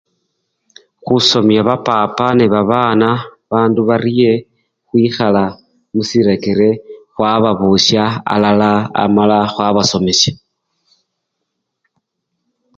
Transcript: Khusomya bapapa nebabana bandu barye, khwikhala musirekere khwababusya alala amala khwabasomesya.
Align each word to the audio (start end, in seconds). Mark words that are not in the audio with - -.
Khusomya 1.05 1.61
bapapa 1.69 2.25
nebabana 2.37 3.09
bandu 3.49 3.81
barye, 3.89 4.31
khwikhala 4.87 5.45
musirekere 5.93 6.69
khwababusya 7.13 8.03
alala 8.33 8.71
amala 9.03 9.37
khwabasomesya. 9.53 10.33